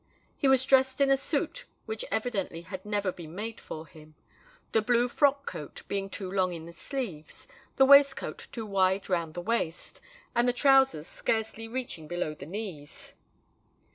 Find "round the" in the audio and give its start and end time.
9.11-9.41